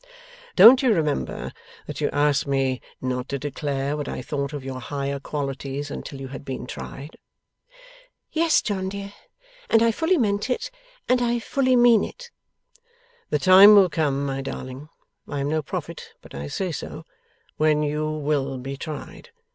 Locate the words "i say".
16.33-16.71